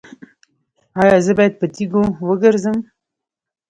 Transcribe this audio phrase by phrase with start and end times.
[1.01, 2.77] ایا زه باید په تیږو وګرځم؟